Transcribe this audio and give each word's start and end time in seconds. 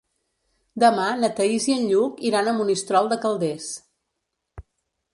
Demà 0.83 1.05
na 1.25 1.29
Thaís 1.41 1.69
i 1.73 1.77
en 1.81 1.85
Lluc 1.93 2.25
iran 2.31 2.51
a 2.51 2.57
Monistrol 2.63 3.13
de 3.15 3.21
Calders. 3.27 3.71